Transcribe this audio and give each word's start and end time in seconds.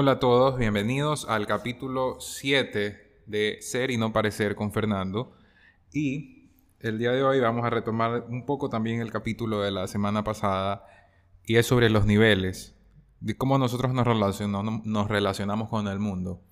Hola 0.00 0.12
a 0.12 0.18
todos, 0.20 0.56
bienvenidos 0.56 1.28
al 1.28 1.48
capítulo 1.48 2.20
7 2.20 3.22
de 3.26 3.58
Ser 3.60 3.90
y 3.90 3.96
no 3.96 4.12
parecer 4.12 4.54
con 4.54 4.70
Fernando. 4.70 5.32
Y 5.92 6.52
el 6.78 7.00
día 7.00 7.10
de 7.10 7.24
hoy 7.24 7.40
vamos 7.40 7.64
a 7.64 7.70
retomar 7.70 8.26
un 8.28 8.46
poco 8.46 8.68
también 8.68 9.00
el 9.00 9.10
capítulo 9.10 9.60
de 9.60 9.72
la 9.72 9.88
semana 9.88 10.22
pasada 10.22 10.86
y 11.44 11.56
es 11.56 11.66
sobre 11.66 11.90
los 11.90 12.06
niveles, 12.06 12.76
de 13.18 13.36
cómo 13.36 13.58
nosotros 13.58 13.92
nos 13.92 14.06
relacionamos, 14.06 14.86
nos 14.86 15.08
relacionamos 15.08 15.68
con 15.68 15.88
el 15.88 15.98
mundo. 15.98 16.44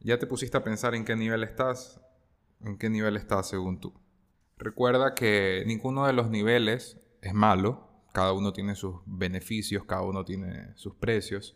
¿Ya 0.00 0.18
te 0.18 0.26
pusiste 0.26 0.56
a 0.56 0.64
pensar 0.64 0.94
en 0.94 1.04
qué 1.04 1.14
nivel 1.14 1.44
estás? 1.44 2.00
¿En 2.62 2.78
qué 2.78 2.88
nivel 2.88 3.18
estás 3.18 3.50
según 3.50 3.80
tú? 3.80 3.92
Recuerda 4.56 5.14
que 5.14 5.62
ninguno 5.66 6.06
de 6.06 6.14
los 6.14 6.30
niveles 6.30 6.98
es 7.20 7.34
malo, 7.34 7.86
cada 8.14 8.32
uno 8.32 8.54
tiene 8.54 8.74
sus 8.74 8.94
beneficios, 9.04 9.84
cada 9.84 10.00
uno 10.00 10.24
tiene 10.24 10.74
sus 10.74 10.94
precios 10.94 11.54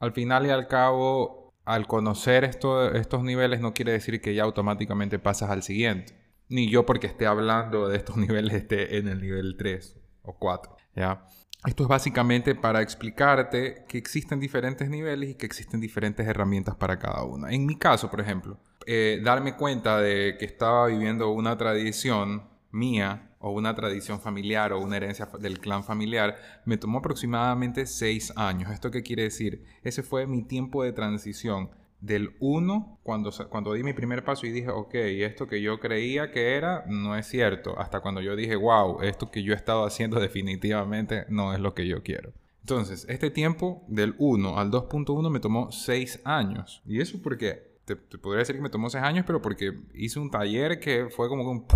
al 0.00 0.12
final 0.12 0.46
y 0.46 0.50
al 0.50 0.68
cabo, 0.68 1.54
al 1.64 1.86
conocer 1.86 2.44
estos 2.44 3.22
niveles 3.22 3.60
no 3.60 3.74
quiere 3.74 3.92
decir 3.92 4.20
que 4.20 4.34
ya 4.34 4.44
automáticamente 4.44 5.18
pasas 5.18 5.50
al 5.50 5.62
siguiente. 5.62 6.14
Ni 6.48 6.70
yo 6.70 6.86
porque 6.86 7.06
esté 7.06 7.26
hablando 7.26 7.88
de 7.88 7.96
estos 7.96 8.16
niveles 8.18 8.54
esté 8.54 8.98
en 8.98 9.08
el 9.08 9.20
nivel 9.20 9.56
3 9.56 9.96
o 10.22 10.38
4. 10.38 10.76
¿ya? 10.96 11.24
Esto 11.66 11.82
es 11.82 11.88
básicamente 11.88 12.54
para 12.54 12.82
explicarte 12.82 13.84
que 13.88 13.98
existen 13.98 14.38
diferentes 14.38 14.88
niveles 14.88 15.30
y 15.30 15.34
que 15.34 15.46
existen 15.46 15.80
diferentes 15.80 16.26
herramientas 16.26 16.76
para 16.76 16.98
cada 16.98 17.24
una. 17.24 17.50
En 17.50 17.66
mi 17.66 17.76
caso, 17.76 18.10
por 18.10 18.20
ejemplo, 18.20 18.58
eh, 18.86 19.20
darme 19.22 19.56
cuenta 19.56 20.00
de 20.00 20.36
que 20.38 20.44
estaba 20.44 20.86
viviendo 20.86 21.30
una 21.30 21.58
tradición 21.58 22.47
mía 22.70 23.30
o 23.38 23.50
una 23.50 23.74
tradición 23.74 24.20
familiar 24.20 24.72
o 24.72 24.80
una 24.80 24.96
herencia 24.96 25.28
del 25.38 25.60
clan 25.60 25.84
familiar, 25.84 26.36
me 26.64 26.76
tomó 26.76 26.98
aproximadamente 26.98 27.86
seis 27.86 28.32
años. 28.36 28.70
¿Esto 28.70 28.90
qué 28.90 29.02
quiere 29.02 29.24
decir? 29.24 29.64
Ese 29.82 30.02
fue 30.02 30.26
mi 30.26 30.42
tiempo 30.42 30.82
de 30.82 30.92
transición 30.92 31.70
del 32.00 32.36
1 32.38 33.00
cuando, 33.02 33.32
cuando 33.48 33.72
di 33.72 33.82
mi 33.82 33.92
primer 33.92 34.24
paso 34.24 34.46
y 34.46 34.50
dije, 34.50 34.70
ok, 34.70 34.94
esto 34.94 35.46
que 35.46 35.60
yo 35.60 35.80
creía 35.80 36.30
que 36.30 36.54
era 36.54 36.84
no 36.86 37.16
es 37.16 37.26
cierto, 37.26 37.78
hasta 37.78 38.00
cuando 38.00 38.20
yo 38.20 38.36
dije, 38.36 38.56
wow, 38.56 39.02
esto 39.02 39.30
que 39.30 39.42
yo 39.42 39.52
he 39.52 39.56
estado 39.56 39.84
haciendo 39.84 40.20
definitivamente 40.20 41.24
no 41.28 41.54
es 41.54 41.60
lo 41.60 41.74
que 41.74 41.86
yo 41.86 42.02
quiero. 42.02 42.32
Entonces, 42.60 43.06
este 43.08 43.30
tiempo 43.30 43.82
del 43.88 44.14
1 44.18 44.58
al 44.58 44.70
2.1 44.70 45.30
me 45.30 45.40
tomó 45.40 45.72
6 45.72 46.20
años. 46.24 46.82
¿Y 46.84 47.00
eso 47.00 47.18
porque 47.22 47.66
Te, 47.86 47.96
te, 47.96 48.18
podría 48.18 48.40
decir 48.40 48.56
que 48.56 48.60
me 48.60 48.68
tomó 48.68 48.90
6 48.90 49.02
años, 49.02 49.24
pero 49.26 49.40
porque 49.40 49.72
hice 49.94 50.18
un 50.18 50.30
taller 50.30 50.78
que 50.78 51.08
fue 51.08 51.28
como 51.28 51.50
un... 51.50 51.66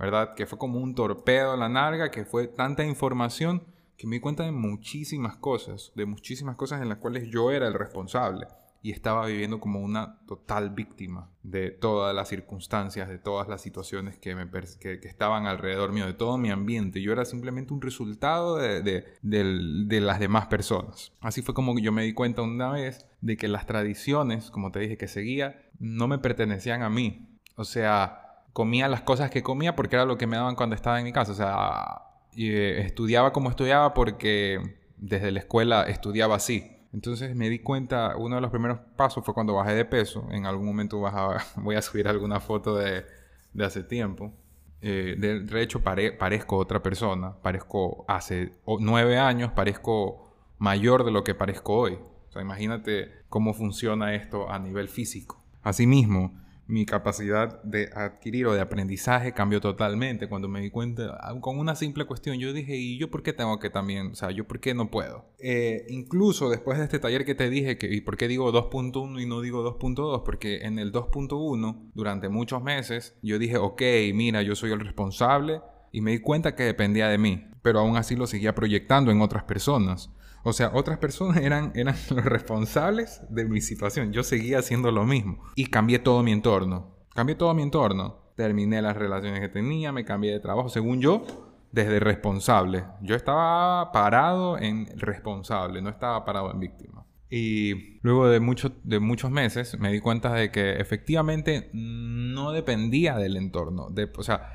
¿verdad? 0.00 0.34
Que 0.34 0.46
fue 0.46 0.58
como 0.58 0.80
un 0.80 0.94
torpedo 0.94 1.52
a 1.52 1.56
la 1.56 1.68
narga, 1.68 2.10
que 2.10 2.24
fue 2.24 2.48
tanta 2.48 2.84
información 2.84 3.62
que 3.98 4.06
me 4.06 4.16
di 4.16 4.20
cuenta 4.20 4.44
de 4.44 4.50
muchísimas 4.50 5.36
cosas, 5.36 5.92
de 5.94 6.06
muchísimas 6.06 6.56
cosas 6.56 6.80
en 6.80 6.88
las 6.88 6.98
cuales 6.98 7.28
yo 7.30 7.50
era 7.50 7.68
el 7.68 7.74
responsable 7.74 8.46
y 8.82 8.92
estaba 8.92 9.26
viviendo 9.26 9.60
como 9.60 9.80
una 9.80 10.20
total 10.26 10.70
víctima 10.70 11.28
de 11.42 11.70
todas 11.70 12.14
las 12.14 12.30
circunstancias, 12.30 13.10
de 13.10 13.18
todas 13.18 13.46
las 13.46 13.60
situaciones 13.60 14.18
que, 14.18 14.34
que, 14.80 14.98
estaban 15.06 15.46
alrededor 15.46 15.92
mío, 15.92 16.06
de 16.06 16.14
todo 16.14 16.38
mi 16.38 16.50
ambiente. 16.50 17.02
Yo 17.02 17.12
era 17.12 17.26
simplemente 17.26 17.74
un 17.74 17.82
resultado 17.82 18.56
de, 18.56 18.80
de, 18.80 19.04
de, 19.20 20.00
las 20.00 20.18
demás 20.18 20.46
personas. 20.46 21.12
Así 21.20 21.42
fue 21.42 21.52
como 21.52 21.78
yo 21.78 21.92
me 21.92 22.04
di 22.04 22.14
cuenta 22.14 22.40
una 22.40 22.70
vez 22.70 23.06
de 23.20 23.36
que 23.36 23.48
las 23.48 23.66
tradiciones, 23.66 24.50
como 24.50 24.72
te 24.72 24.80
dije, 24.80 24.96
que 24.96 25.08
seguía, 25.08 25.68
no 25.78 26.08
me 26.08 26.16
pertenecían 26.16 26.82
a 26.82 26.88
mí. 26.88 27.38
O 27.56 27.64
sea, 27.64 28.29
comía 28.52 28.88
las 28.88 29.02
cosas 29.02 29.30
que 29.30 29.42
comía 29.42 29.76
porque 29.76 29.96
era 29.96 30.04
lo 30.04 30.18
que 30.18 30.26
me 30.26 30.36
daban 30.36 30.56
cuando 30.56 30.74
estaba 30.74 30.98
en 30.98 31.04
mi 31.04 31.12
casa. 31.12 31.32
O 31.32 31.34
sea, 31.34 32.02
eh, 32.36 32.82
estudiaba 32.84 33.32
como 33.32 33.50
estudiaba 33.50 33.94
porque 33.94 34.60
desde 34.96 35.30
la 35.30 35.40
escuela 35.40 35.82
estudiaba 35.84 36.36
así. 36.36 36.76
Entonces 36.92 37.36
me 37.36 37.48
di 37.48 37.60
cuenta, 37.60 38.16
uno 38.16 38.36
de 38.36 38.40
los 38.40 38.50
primeros 38.50 38.80
pasos 38.96 39.24
fue 39.24 39.34
cuando 39.34 39.54
bajé 39.54 39.74
de 39.74 39.84
peso. 39.84 40.26
En 40.30 40.46
algún 40.46 40.66
momento 40.66 41.00
bajaba, 41.00 41.42
voy 41.56 41.76
a 41.76 41.82
subir 41.82 42.08
alguna 42.08 42.40
foto 42.40 42.76
de, 42.76 43.04
de 43.52 43.64
hace 43.64 43.82
tiempo. 43.82 44.32
Eh, 44.82 45.16
de, 45.18 45.62
hecho, 45.62 45.82
parezco 45.82 46.56
otra 46.56 46.82
persona. 46.82 47.36
Parezco 47.42 48.04
hace 48.08 48.54
nueve 48.80 49.18
años, 49.18 49.52
parezco 49.52 50.32
mayor 50.58 51.04
de 51.04 51.10
lo 51.10 51.22
que 51.22 51.34
parezco 51.34 51.74
hoy. 51.74 51.98
O 52.28 52.32
sea, 52.32 52.42
imagínate 52.42 53.10
cómo 53.28 53.54
funciona 53.54 54.14
esto 54.14 54.50
a 54.50 54.58
nivel 54.58 54.88
físico. 54.88 55.42
Asimismo, 55.62 56.40
mi 56.70 56.86
capacidad 56.86 57.62
de 57.62 57.90
adquirir 57.94 58.46
o 58.46 58.54
de 58.54 58.60
aprendizaje 58.60 59.32
cambió 59.32 59.60
totalmente 59.60 60.28
cuando 60.28 60.48
me 60.48 60.60
di 60.60 60.70
cuenta, 60.70 61.18
ah, 61.20 61.34
con 61.40 61.58
una 61.58 61.74
simple 61.74 62.04
cuestión, 62.04 62.38
yo 62.38 62.52
dije, 62.52 62.76
¿y 62.76 62.98
yo 62.98 63.10
por 63.10 63.22
qué 63.22 63.32
tengo 63.32 63.58
que 63.58 63.70
también, 63.70 64.12
o 64.12 64.14
sea, 64.14 64.30
yo 64.30 64.46
por 64.46 64.60
qué 64.60 64.72
no 64.72 64.90
puedo? 64.90 65.26
Eh, 65.38 65.84
incluso 65.88 66.48
después 66.48 66.78
de 66.78 66.84
este 66.84 66.98
taller 66.98 67.24
que 67.24 67.34
te 67.34 67.50
dije, 67.50 67.76
que, 67.76 67.92
¿y 67.92 68.00
por 68.00 68.16
qué 68.16 68.28
digo 68.28 68.52
2.1 68.52 69.20
y 69.20 69.26
no 69.26 69.40
digo 69.40 69.62
2.2? 69.78 70.22
Porque 70.22 70.62
en 70.62 70.78
el 70.78 70.92
2.1, 70.92 71.90
durante 71.94 72.28
muchos 72.28 72.62
meses, 72.62 73.18
yo 73.22 73.38
dije, 73.38 73.56
ok, 73.56 73.82
mira, 74.14 74.42
yo 74.42 74.54
soy 74.54 74.72
el 74.72 74.80
responsable 74.80 75.60
y 75.92 76.00
me 76.00 76.12
di 76.12 76.18
cuenta 76.20 76.54
que 76.54 76.62
dependía 76.62 77.08
de 77.08 77.18
mí, 77.18 77.46
pero 77.62 77.80
aún 77.80 77.96
así 77.96 78.16
lo 78.16 78.26
seguía 78.26 78.54
proyectando 78.54 79.10
en 79.10 79.20
otras 79.20 79.44
personas. 79.44 80.10
O 80.42 80.52
sea, 80.52 80.70
otras 80.74 80.98
personas 80.98 81.36
eran, 81.42 81.72
eran 81.74 81.96
los 82.10 82.24
responsables 82.24 83.22
de 83.28 83.44
mi 83.44 83.60
situación. 83.60 84.12
Yo 84.12 84.22
seguía 84.22 84.58
haciendo 84.58 84.90
lo 84.90 85.04
mismo. 85.04 85.42
Y 85.54 85.66
cambié 85.66 85.98
todo 85.98 86.22
mi 86.22 86.32
entorno. 86.32 86.96
Cambié 87.14 87.36
todo 87.36 87.54
mi 87.54 87.62
entorno. 87.62 88.32
Terminé 88.36 88.80
las 88.80 88.96
relaciones 88.96 89.40
que 89.40 89.48
tenía, 89.48 89.92
me 89.92 90.04
cambié 90.04 90.32
de 90.32 90.40
trabajo. 90.40 90.68
Según 90.68 91.00
yo, 91.00 91.24
desde 91.72 92.00
responsable. 92.00 92.84
Yo 93.02 93.14
estaba 93.14 93.92
parado 93.92 94.58
en 94.58 94.86
responsable, 94.98 95.82
no 95.82 95.90
estaba 95.90 96.24
parado 96.24 96.50
en 96.52 96.60
víctima. 96.60 97.04
Y 97.28 98.00
luego 98.00 98.28
de, 98.28 98.40
mucho, 98.40 98.72
de 98.82 98.98
muchos 98.98 99.30
meses 99.30 99.78
me 99.78 99.92
di 99.92 100.00
cuenta 100.00 100.32
de 100.32 100.50
que 100.50 100.72
efectivamente 100.80 101.70
no 101.72 102.50
dependía 102.50 103.16
del 103.16 103.36
entorno. 103.36 103.88
De, 103.90 104.10
o 104.16 104.22
sea, 104.22 104.50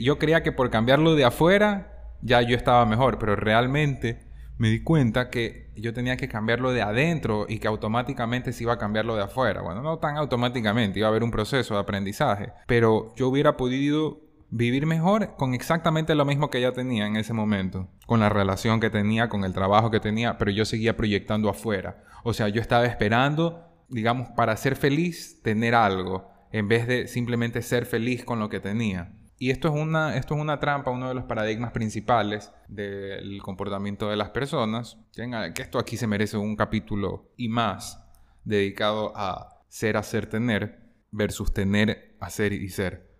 yo 0.00 0.18
creía 0.18 0.42
que 0.42 0.52
por 0.52 0.70
cambiarlo 0.70 1.16
de 1.16 1.24
afuera 1.24 2.16
ya 2.22 2.40
yo 2.42 2.56
estaba 2.56 2.86
mejor, 2.86 3.18
pero 3.18 3.34
realmente 3.34 4.31
me 4.58 4.70
di 4.70 4.82
cuenta 4.82 5.30
que 5.30 5.70
yo 5.76 5.92
tenía 5.92 6.16
que 6.16 6.28
cambiarlo 6.28 6.72
de 6.72 6.82
adentro 6.82 7.46
y 7.48 7.58
que 7.58 7.68
automáticamente 7.68 8.52
se 8.52 8.64
iba 8.64 8.74
a 8.74 8.78
cambiarlo 8.78 9.16
de 9.16 9.22
afuera. 9.22 9.62
Bueno, 9.62 9.82
no 9.82 9.98
tan 9.98 10.16
automáticamente, 10.16 10.98
iba 10.98 11.08
a 11.08 11.10
haber 11.10 11.24
un 11.24 11.30
proceso 11.30 11.74
de 11.74 11.80
aprendizaje, 11.80 12.52
pero 12.66 13.14
yo 13.16 13.28
hubiera 13.28 13.56
podido 13.56 14.20
vivir 14.50 14.84
mejor 14.84 15.34
con 15.36 15.54
exactamente 15.54 16.14
lo 16.14 16.26
mismo 16.26 16.50
que 16.50 16.60
ya 16.60 16.72
tenía 16.72 17.06
en 17.06 17.16
ese 17.16 17.32
momento, 17.32 17.88
con 18.06 18.20
la 18.20 18.28
relación 18.28 18.80
que 18.80 18.90
tenía, 18.90 19.28
con 19.30 19.44
el 19.44 19.54
trabajo 19.54 19.90
que 19.90 19.98
tenía, 19.98 20.36
pero 20.36 20.50
yo 20.50 20.66
seguía 20.66 20.96
proyectando 20.96 21.48
afuera. 21.48 22.04
O 22.22 22.34
sea, 22.34 22.48
yo 22.48 22.60
estaba 22.60 22.84
esperando, 22.84 23.64
digamos, 23.88 24.28
para 24.36 24.56
ser 24.58 24.76
feliz, 24.76 25.40
tener 25.42 25.74
algo, 25.74 26.30
en 26.52 26.68
vez 26.68 26.86
de 26.86 27.08
simplemente 27.08 27.62
ser 27.62 27.86
feliz 27.86 28.24
con 28.24 28.38
lo 28.38 28.50
que 28.50 28.60
tenía. 28.60 29.12
Y 29.42 29.50
esto 29.50 29.66
es, 29.66 29.74
una, 29.74 30.16
esto 30.16 30.36
es 30.36 30.40
una 30.40 30.60
trampa, 30.60 30.92
uno 30.92 31.08
de 31.08 31.14
los 31.14 31.24
paradigmas 31.24 31.72
principales 31.72 32.52
del 32.68 33.42
comportamiento 33.42 34.08
de 34.08 34.14
las 34.14 34.30
personas. 34.30 34.98
Que 35.16 35.62
esto 35.62 35.80
aquí 35.80 35.96
se 35.96 36.06
merece 36.06 36.36
un 36.36 36.54
capítulo 36.54 37.32
y 37.36 37.48
más 37.48 38.08
dedicado 38.44 39.12
a 39.16 39.64
ser, 39.66 39.96
hacer, 39.96 40.26
tener 40.26 40.78
versus 41.10 41.52
tener, 41.52 42.14
hacer 42.20 42.52
y 42.52 42.68
ser. 42.68 43.10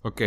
Ok, 0.00 0.22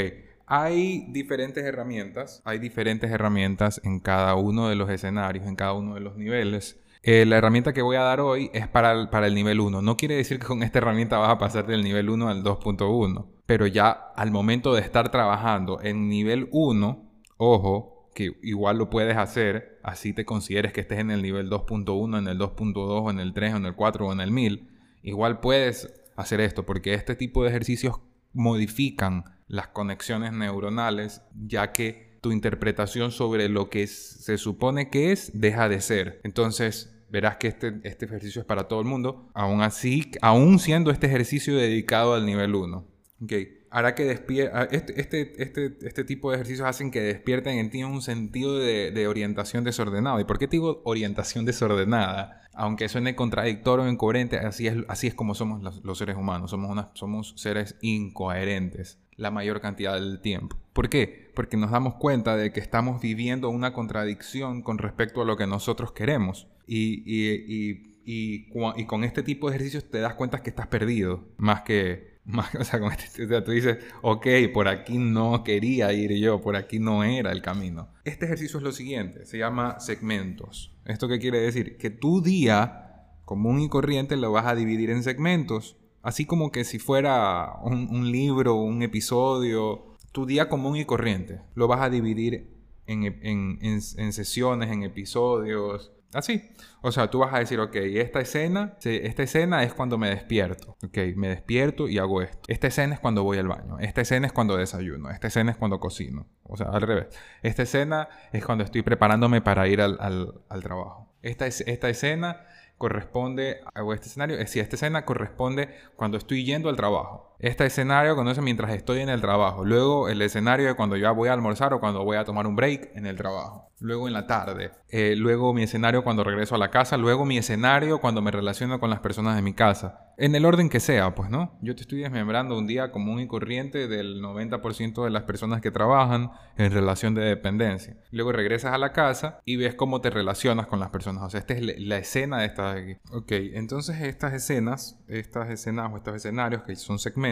hay 0.45 1.07
diferentes 1.09 1.65
herramientas, 1.65 2.43
hay 2.45 2.59
diferentes 2.59 3.09
herramientas 3.09 3.81
en 3.83 4.01
cada 4.01 4.35
uno 4.35 4.69
de 4.69 4.75
los 4.75 4.87
escenarios, 4.91 5.47
en 5.47 5.55
cada 5.55 5.73
uno 5.73 5.95
de 5.95 6.01
los 6.01 6.15
niveles. 6.15 6.79
Eh, 7.01 7.25
la 7.25 7.37
herramienta 7.37 7.71
que 7.73 7.81
voy 7.81 7.95
a 7.95 8.01
dar 8.01 8.19
hoy 8.19 8.51
es 8.53 8.67
para 8.67 8.91
el, 8.91 9.09
para 9.09 9.27
el 9.27 9.35
nivel 9.35 9.59
1. 9.59 9.81
No 9.81 9.97
quiere 9.97 10.15
decir 10.15 10.39
que 10.39 10.47
con 10.47 10.63
esta 10.63 10.79
herramienta 10.79 11.17
vas 11.17 11.29
a 11.29 11.37
pasar 11.37 11.65
del 11.65 11.83
nivel 11.83 12.09
1 12.09 12.29
al 12.29 12.43
2.1. 12.43 13.27
Pero 13.45 13.67
ya 13.67 13.89
al 13.89 14.31
momento 14.31 14.73
de 14.73 14.81
estar 14.81 15.09
trabajando 15.09 15.81
en 15.81 16.09
nivel 16.09 16.49
1, 16.51 17.09
ojo, 17.37 17.99
que 18.13 18.37
igual 18.43 18.77
lo 18.77 18.89
puedes 18.89 19.15
hacer, 19.15 19.79
así 19.81 20.13
te 20.13 20.25
consideres 20.25 20.73
que 20.73 20.81
estés 20.81 20.99
en 20.99 21.09
el 21.09 21.21
nivel 21.21 21.49
2.1, 21.49 22.17
en 22.17 22.27
el 22.27 22.37
2.2, 22.37 23.11
en 23.11 23.19
el 23.19 23.33
3, 23.33 23.55
en 23.55 23.65
el 23.65 23.75
4 23.75 24.07
o 24.07 24.13
en 24.13 24.19
el 24.19 24.31
1000, 24.31 24.69
igual 25.03 25.39
puedes 25.39 25.93
hacer 26.17 26.41
esto, 26.41 26.65
porque 26.65 26.93
este 26.93 27.15
tipo 27.15 27.43
de 27.43 27.49
ejercicios 27.49 28.01
modifican 28.33 29.23
las 29.47 29.69
conexiones 29.69 30.33
neuronales, 30.33 31.21
ya 31.33 31.71
que 31.71 32.08
tu 32.21 32.31
interpretación 32.31 33.11
sobre 33.11 33.49
lo 33.49 33.69
que 33.69 33.87
se 33.87 34.37
supone 34.37 34.89
que 34.89 35.11
es 35.11 35.31
deja 35.33 35.69
de 35.69 35.81
ser. 35.81 36.21
Entonces, 36.23 36.95
verás 37.09 37.37
que 37.37 37.47
este, 37.47 37.79
este 37.83 38.05
ejercicio 38.05 38.41
es 38.41 38.47
para 38.47 38.67
todo 38.67 38.79
el 38.81 38.85
mundo, 38.85 39.29
aún 39.33 39.61
así, 39.61 40.11
aún 40.21 40.59
siendo 40.59 40.91
este 40.91 41.07
ejercicio 41.07 41.55
dedicado 41.55 42.13
al 42.13 42.25
nivel 42.25 42.55
1. 42.55 42.85
Okay 43.23 43.59
hará 43.71 43.95
que 43.95 44.05
despierta. 44.05 44.63
Este, 44.65 44.99
este, 44.99 45.41
este, 45.41 45.77
este, 45.81 46.03
tipo 46.03 46.29
de 46.29 46.37
ejercicios 46.37 46.67
hacen 46.67 46.91
que 46.91 47.01
despierten 47.01 47.57
en 47.57 47.69
ti 47.69 47.83
un 47.83 48.01
sentido 48.01 48.57
de, 48.57 49.07
orientación 49.07 49.63
desordenado. 49.63 50.19
¿Y 50.19 50.25
por 50.25 50.39
qué 50.39 50.47
te 50.47 50.57
digo 50.57 50.81
orientación 50.85 51.45
desordenada? 51.45 52.41
Aunque 52.53 52.89
suene 52.89 53.15
contradictorio 53.15 53.85
o 53.85 53.89
incoherente, 53.89 54.37
así 54.37 54.67
es, 54.67 54.77
así 54.87 55.07
es 55.07 55.13
como 55.13 55.35
somos 55.35 55.61
los, 55.83 55.97
seres 55.97 56.17
humanos. 56.17 56.51
Somos, 56.51 56.69
una, 56.69 56.91
somos 56.93 57.33
seres 57.37 57.75
incoherentes 57.81 58.99
la 59.19 59.31
mayor 59.31 59.61
cantidad 59.61 59.95
del 59.95 60.21
tiempo. 60.21 60.57
¿Por 60.73 60.89
qué? 60.89 61.29
Porque 61.35 61.57
nos 61.57 61.71
damos 61.71 61.95
cuenta 61.95 62.35
de 62.35 62.51
que 62.51 62.59
estamos 62.59 63.01
viviendo 63.01 63.49
una 63.49 63.73
contradicción 63.73 64.61
con 64.61 64.77
respecto 64.77 65.21
a 65.21 65.25
lo 65.25 65.37
que 65.37 65.45
nosotros 65.45 65.91
queremos. 65.91 66.47
Y, 66.65 67.03
y, 67.05 67.93
y, 68.05 68.47
y, 68.47 68.85
con 68.85 69.03
este 69.03 69.23
tipo 69.23 69.49
de 69.49 69.55
ejercicios 69.55 69.89
te 69.89 69.99
das 69.99 70.15
cuenta 70.15 70.41
que 70.41 70.49
estás 70.49 70.67
perdido, 70.67 71.27
más 71.37 71.61
que 71.61 72.09
o 72.59 72.63
sea, 72.63 72.79
este, 72.97 73.41
tú 73.41 73.51
dices, 73.51 73.77
ok, 74.01 74.27
por 74.53 74.67
aquí 74.67 74.97
no 74.97 75.43
quería 75.43 75.91
ir 75.93 76.13
yo, 76.13 76.41
por 76.41 76.55
aquí 76.55 76.79
no 76.79 77.03
era 77.03 77.31
el 77.31 77.41
camino. 77.41 77.89
Este 78.03 78.25
ejercicio 78.25 78.57
es 78.57 78.63
lo 78.63 78.71
siguiente, 78.71 79.25
se 79.25 79.37
llama 79.37 79.79
segmentos. 79.79 80.75
¿Esto 80.85 81.07
qué 81.07 81.19
quiere 81.19 81.39
decir? 81.39 81.77
Que 81.77 81.89
tu 81.89 82.21
día 82.21 83.15
común 83.25 83.61
y 83.61 83.69
corriente 83.69 84.15
lo 84.15 84.31
vas 84.31 84.45
a 84.45 84.55
dividir 84.55 84.89
en 84.91 85.03
segmentos, 85.03 85.77
así 86.01 86.25
como 86.25 86.51
que 86.51 86.63
si 86.63 86.79
fuera 86.79 87.55
un, 87.63 88.11
libro, 88.11 88.55
un 88.55 88.81
episodio, 88.81 89.95
tu 90.11 90.25
día 90.25 90.49
común 90.49 90.75
y 90.77 90.85
corriente 90.85 91.41
lo 91.55 91.67
vas 91.67 91.81
a 91.81 91.89
dividir 91.89 92.49
en, 92.87 93.81
sesiones, 94.11 94.71
en 94.71 94.83
episodios, 94.83 95.91
Así. 96.13 96.49
O 96.81 96.91
sea, 96.91 97.09
tú 97.09 97.19
vas 97.19 97.33
a 97.33 97.39
decir, 97.39 97.59
ok, 97.59 97.75
esta 97.75 98.19
escena, 98.19 98.77
esta 98.83 99.23
escena 99.23 99.63
es 99.63 99.73
cuando 99.73 99.97
me 99.97 100.09
despierto. 100.09 100.75
Ok, 100.83 100.97
me 101.15 101.29
despierto 101.29 101.87
y 101.87 101.99
hago 101.99 102.21
esto. 102.21 102.39
Esta 102.47 102.67
escena 102.67 102.95
es 102.95 102.99
cuando 102.99 103.23
voy 103.23 103.37
al 103.37 103.47
baño. 103.47 103.77
Esta 103.79 104.01
escena 104.01 104.25
es 104.25 104.33
cuando 104.33 104.57
desayuno. 104.57 105.11
Esta 105.11 105.27
escena 105.27 105.51
es 105.51 105.57
cuando 105.57 105.79
cocino. 105.79 106.27
O 106.43 106.57
sea, 106.57 106.67
al 106.67 106.81
revés. 106.81 107.07
Esta 107.43 107.63
escena 107.63 108.09
es 108.31 108.43
cuando 108.43 108.63
estoy 108.63 108.81
preparándome 108.81 109.41
para 109.41 109.67
ir 109.67 109.81
al, 109.81 110.41
trabajo. 110.63 111.13
Esta, 111.21 111.45
es, 111.45 111.61
esta 111.61 111.89
escena 111.89 112.45
corresponde, 112.79 113.61
hago 113.75 113.93
este 113.93 114.07
escenario, 114.07 114.39
es 114.39 114.49
si 114.49 114.59
esta 114.59 114.75
escena 114.75 115.05
corresponde 115.05 115.75
cuando 115.95 116.17
estoy 116.17 116.43
yendo 116.43 116.69
al 116.69 116.75
trabajo. 116.75 117.28
Este 117.39 117.65
escenario 117.65 118.17
conoce 118.17 118.41
mientras 118.41 118.69
estoy 118.71 118.99
en 118.99 119.07
el 119.07 119.21
trabajo. 119.21 119.63
Luego 119.63 120.09
el 120.09 120.21
escenario 120.21 120.67
de 120.67 120.73
cuando 120.73 120.97
ya 120.97 121.11
voy 121.11 121.29
a 121.29 121.33
almorzar 121.33 121.73
o 121.73 121.79
cuando 121.79 122.03
voy 122.03 122.17
a 122.17 122.25
tomar 122.25 122.45
un 122.45 122.57
break 122.57 122.91
en 122.95 123.05
el 123.05 123.15
trabajo. 123.15 123.71
Luego 123.79 124.07
en 124.07 124.13
la 124.13 124.27
tarde. 124.27 124.71
Eh, 124.89 125.15
luego 125.15 125.53
mi 125.53 125.63
escenario 125.63 126.03
cuando 126.03 126.25
regreso 126.25 126.55
a 126.55 126.57
la 126.57 126.69
casa. 126.69 126.97
Luego 126.97 127.23
mi 127.23 127.37
escenario 127.37 128.01
cuando 128.01 128.21
me 128.21 128.31
relaciono 128.31 128.81
con 128.81 128.89
las 128.89 128.99
personas 128.99 129.37
de 129.37 129.41
mi 129.41 129.53
casa. 129.53 130.09
En 130.17 130.35
el 130.35 130.43
orden 130.43 130.67
que 130.67 130.81
sea, 130.81 131.15
pues, 131.15 131.29
¿no? 131.29 131.57
Yo 131.61 131.75
te 131.75 131.83
estoy 131.83 131.99
desmembrando 132.01 132.57
un 132.57 132.67
día 132.67 132.91
común 132.91 133.21
y 133.21 133.27
corriente 133.27 133.87
del 133.87 134.21
90% 134.21 135.05
de 135.05 135.09
las 135.09 135.23
personas 135.23 135.61
que 135.61 135.71
trabajan 135.71 136.31
en 136.57 136.73
relación 136.73 137.15
de 137.15 137.21
dependencia. 137.21 137.95
Luego 138.11 138.33
regresas 138.33 138.73
a 138.73 138.77
la 138.77 138.91
casa 138.91 139.39
y 139.45 139.55
ves 139.55 139.75
cómo 139.75 140.01
te 140.01 140.09
relacionas 140.09 140.67
con 140.67 140.81
las 140.81 140.89
personas. 140.89 141.23
O 141.23 141.29
sea, 141.29 141.39
esta 141.39 141.53
es 141.53 141.79
la 141.79 141.97
escena 141.97 142.39
de 142.39 142.47
estas. 142.47 142.81
Ok, 143.13 143.31
entonces 143.31 144.01
estas 144.01 144.33
escenas, 144.33 144.99
estas 145.07 145.49
escenas 145.51 145.89
o 145.93 145.95
estos 145.95 146.15
escenarios 146.15 146.63
que 146.63 146.75
son 146.75 146.99
segmentos, 146.99 147.28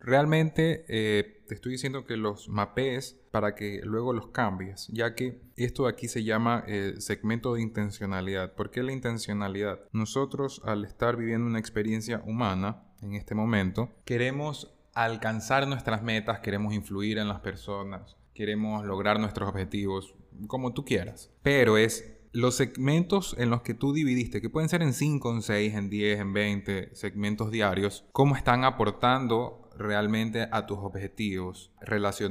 realmente 0.00 0.84
eh, 0.88 1.44
te 1.48 1.54
estoy 1.54 1.72
diciendo 1.72 2.04
que 2.04 2.16
los 2.16 2.48
mapees 2.48 3.20
para 3.30 3.54
que 3.54 3.80
luego 3.84 4.12
los 4.12 4.28
cambies, 4.28 4.88
ya 4.92 5.14
que 5.14 5.40
esto 5.56 5.86
aquí 5.86 6.08
se 6.08 6.24
llama 6.24 6.64
eh, 6.66 6.94
segmento 6.98 7.54
de 7.54 7.62
intencionalidad. 7.62 8.54
¿Por 8.54 8.70
qué 8.70 8.82
la 8.82 8.92
intencionalidad? 8.92 9.80
Nosotros 9.92 10.62
al 10.64 10.84
estar 10.84 11.16
viviendo 11.16 11.46
una 11.46 11.58
experiencia 11.58 12.22
humana 12.24 12.84
en 13.02 13.14
este 13.14 13.34
momento, 13.34 13.90
queremos 14.04 14.74
alcanzar 14.94 15.66
nuestras 15.68 16.02
metas, 16.02 16.40
queremos 16.40 16.74
influir 16.74 17.18
en 17.18 17.28
las 17.28 17.40
personas, 17.40 18.16
queremos 18.34 18.84
lograr 18.84 19.20
nuestros 19.20 19.48
objetivos, 19.48 20.14
como 20.46 20.72
tú 20.72 20.84
quieras. 20.84 21.32
Pero 21.42 21.76
es 21.76 22.17
los 22.32 22.56
segmentos 22.56 23.34
en 23.38 23.50
los 23.50 23.62
que 23.62 23.74
tú 23.74 23.92
dividiste, 23.92 24.40
que 24.40 24.50
pueden 24.50 24.68
ser 24.68 24.82
en 24.82 24.92
5, 24.92 25.32
en 25.32 25.42
6, 25.42 25.74
en 25.74 25.90
10, 25.90 26.20
en 26.20 26.32
20 26.32 26.94
segmentos 26.94 27.50
diarios, 27.50 28.04
cómo 28.12 28.36
están 28.36 28.64
aportando 28.64 29.68
realmente 29.76 30.48
a 30.50 30.66
tus 30.66 30.78
objetivos, 30.78 31.72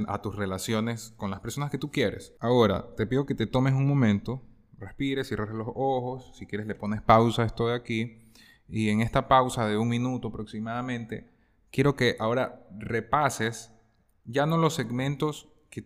a 0.08 0.22
tus 0.22 0.36
relaciones 0.36 1.14
con 1.18 1.32
las 1.32 1.40
personas 1.40 1.72
que 1.72 1.78
tú 1.78 1.92
quieres. 1.92 2.34
Ahora, 2.40 2.94
te 2.96 3.08
pido 3.08 3.26
que 3.26 3.36
te 3.36 3.48
tomes 3.48 3.74
un 3.74 3.88
momento, 3.88 4.44
respires, 4.78 5.28
cierres 5.28 5.50
los 5.50 5.68
ojos, 5.74 6.32
si 6.38 6.46
quieres 6.46 6.68
le 6.68 6.76
pones 6.76 7.02
pausa 7.02 7.44
a 7.44 7.46
esto 7.46 7.68
de 7.68 7.76
aquí, 7.76 8.20
y 8.68 8.90
en 8.90 9.02
esta 9.02 9.28
pausa 9.28 9.66
de 9.66 9.78
un 9.78 9.88
minuto 9.88 10.28
aproximadamente, 10.28 11.30
quiero 11.72 11.96
que 11.96 12.18
ahora 12.20 12.68
repases 12.78 13.72
ya 14.26 14.46
no 14.46 14.58
los 14.58 14.76
segmentos 14.76 15.48
que, 15.70 15.86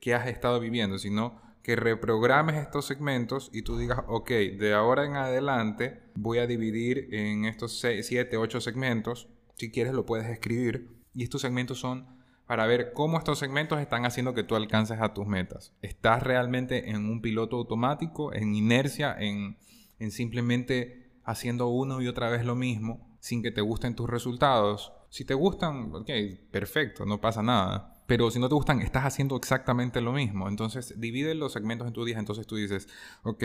que 0.00 0.14
has 0.14 0.28
estado 0.28 0.60
viviendo, 0.60 0.98
sino 0.98 1.43
que 1.64 1.76
reprogrames 1.76 2.56
estos 2.56 2.84
segmentos 2.84 3.48
y 3.50 3.62
tú 3.62 3.78
digas, 3.78 4.00
ok, 4.06 4.28
de 4.28 4.74
ahora 4.74 5.06
en 5.06 5.16
adelante 5.16 6.02
voy 6.14 6.36
a 6.36 6.46
dividir 6.46 7.08
en 7.10 7.46
estos 7.46 7.80
7, 7.80 8.36
8 8.36 8.60
segmentos. 8.60 9.28
Si 9.56 9.70
quieres 9.70 9.94
lo 9.94 10.04
puedes 10.04 10.28
escribir. 10.28 10.90
Y 11.14 11.22
estos 11.22 11.40
segmentos 11.40 11.80
son 11.80 12.06
para 12.46 12.66
ver 12.66 12.92
cómo 12.92 13.16
estos 13.16 13.38
segmentos 13.38 13.80
están 13.80 14.04
haciendo 14.04 14.34
que 14.34 14.44
tú 14.44 14.56
alcances 14.56 15.00
a 15.00 15.14
tus 15.14 15.26
metas. 15.26 15.72
¿Estás 15.80 16.22
realmente 16.22 16.90
en 16.90 17.08
un 17.08 17.22
piloto 17.22 17.56
automático, 17.56 18.34
en 18.34 18.54
inercia, 18.54 19.16
en, 19.18 19.56
en 19.98 20.10
simplemente 20.10 21.14
haciendo 21.24 21.68
uno 21.68 22.02
y 22.02 22.08
otra 22.08 22.28
vez 22.28 22.44
lo 22.44 22.56
mismo 22.56 23.16
sin 23.20 23.42
que 23.42 23.50
te 23.50 23.62
gusten 23.62 23.96
tus 23.96 24.10
resultados? 24.10 24.92
Si 25.08 25.24
te 25.24 25.32
gustan, 25.32 25.94
ok, 25.94 26.10
perfecto, 26.50 27.06
no 27.06 27.22
pasa 27.22 27.42
nada. 27.42 27.93
Pero 28.06 28.30
si 28.30 28.38
no 28.38 28.48
te 28.48 28.54
gustan, 28.54 28.80
estás 28.82 29.04
haciendo 29.04 29.36
exactamente 29.36 30.00
lo 30.00 30.12
mismo. 30.12 30.48
Entonces, 30.48 31.00
divide 31.00 31.34
los 31.34 31.52
segmentos 31.52 31.86
en 31.86 31.94
tu 31.94 32.04
día. 32.04 32.18
Entonces 32.18 32.46
tú 32.46 32.56
dices, 32.56 32.88
ok, 33.22 33.42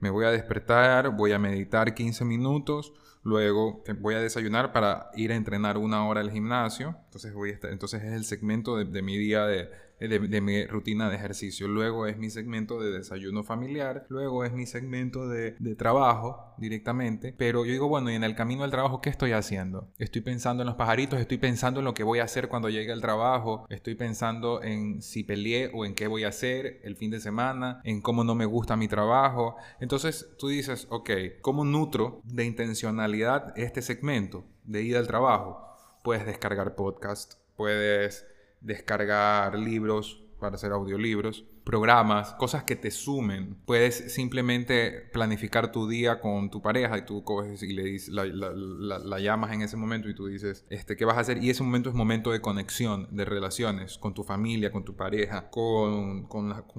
me 0.00 0.10
voy 0.10 0.26
a 0.26 0.30
despertar, 0.30 1.16
voy 1.16 1.32
a 1.32 1.38
meditar 1.38 1.94
15 1.94 2.24
minutos, 2.24 2.92
luego 3.22 3.82
voy 4.00 4.14
a 4.14 4.20
desayunar 4.20 4.72
para 4.72 5.10
ir 5.14 5.32
a 5.32 5.36
entrenar 5.36 5.78
una 5.78 6.06
hora 6.06 6.20
al 6.20 6.30
gimnasio. 6.30 6.96
Entonces, 7.06 7.32
voy 7.32 7.54
entonces 7.62 8.02
es 8.02 8.12
el 8.12 8.24
segmento 8.24 8.76
de 8.76 9.02
mi 9.02 9.16
día 9.16 9.46
de 9.46 9.70
de, 10.08 10.40
mi 10.40 10.66
rutina 10.66 11.08
de 11.08 11.16
ejercicio. 11.16 11.68
Luego 11.68 12.06
es 12.06 12.18
mi 12.18 12.30
segmento 12.30 12.80
de 12.80 12.90
desayuno 12.90 13.42
familiar. 13.42 14.06
Luego 14.08 14.44
es 14.44 14.52
mi 14.52 14.66
segmento 14.66 15.28
de, 15.28 15.56
de 15.58 15.74
trabajo 15.74 16.54
directamente. 16.58 17.34
Pero 17.36 17.64
yo 17.64 17.72
digo, 17.72 17.88
bueno, 17.88 18.10
y 18.10 18.14
en 18.14 18.24
el 18.24 18.34
camino 18.34 18.64
al 18.64 18.70
trabajo, 18.70 19.00
¿qué 19.00 19.10
estoy 19.10 19.32
haciendo? 19.32 19.88
Estoy 19.98 20.22
pensando 20.22 20.62
en 20.62 20.66
los 20.66 20.76
pajaritos, 20.76 21.20
estoy 21.20 21.38
pensando 21.38 21.80
en 21.80 21.84
lo 21.84 21.94
que 21.94 22.04
voy 22.04 22.20
a 22.20 22.24
hacer 22.24 22.48
cuando 22.48 22.68
llegue 22.68 22.92
al 22.92 23.00
trabajo, 23.00 23.66
estoy 23.68 23.94
pensando 23.94 24.62
en 24.62 25.02
si 25.02 25.24
peleé 25.24 25.70
o 25.74 25.84
en 25.84 25.94
qué 25.94 26.06
voy 26.06 26.24
a 26.24 26.28
hacer 26.28 26.80
el 26.84 26.96
fin 26.96 27.10
de 27.10 27.20
semana, 27.20 27.80
en 27.84 28.00
cómo 28.00 28.24
no 28.24 28.34
me 28.34 28.46
gusta 28.46 28.76
mi 28.76 28.88
trabajo. 28.88 29.56
Entonces 29.80 30.30
tú 30.38 30.48
dices, 30.48 30.86
ok, 30.90 31.10
¿cómo 31.40 31.64
nutro 31.64 32.20
de 32.24 32.44
intencionalidad 32.44 33.52
este 33.56 33.82
segmento 33.82 34.44
de 34.64 34.82
ida 34.82 34.98
al 34.98 35.06
trabajo? 35.06 35.60
Puedes 36.02 36.26
descargar 36.26 36.74
podcast, 36.74 37.34
puedes 37.56 38.26
descargar 38.62 39.58
libros 39.58 40.22
para 40.42 40.56
hacer 40.56 40.72
audiolibros, 40.72 41.44
programas, 41.64 42.34
cosas 42.34 42.64
que 42.64 42.74
te 42.74 42.90
sumen. 42.90 43.56
Puedes 43.64 44.12
simplemente 44.12 44.90
planificar 45.12 45.70
tu 45.70 45.88
día 45.88 46.20
con 46.20 46.50
tu 46.50 46.60
pareja 46.60 46.98
y 46.98 47.06
tú 47.06 47.22
coges 47.22 47.62
y 47.62 47.72
le 47.72 47.84
dices, 47.84 48.12
la, 48.12 49.20
llamas 49.20 49.52
en 49.52 49.62
ese 49.62 49.76
momento 49.76 50.08
y 50.08 50.14
tú 50.16 50.26
dices, 50.26 50.66
este, 50.68 50.96
¿qué 50.96 51.04
vas 51.04 51.16
a 51.16 51.20
hacer? 51.20 51.42
Y 51.42 51.50
ese 51.50 51.62
momento 51.62 51.88
es 51.88 51.94
momento 51.94 52.32
de 52.32 52.40
conexión, 52.40 53.06
de 53.12 53.24
relaciones 53.24 53.98
con 53.98 54.14
tu 54.14 54.24
familia, 54.24 54.72
con 54.72 54.84
tu 54.84 54.96
pareja, 54.96 55.48
con, 55.48 56.28